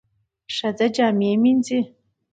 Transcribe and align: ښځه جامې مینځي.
ښځه 0.55 0.87
جامې 0.95 1.31
مینځي. 1.41 1.79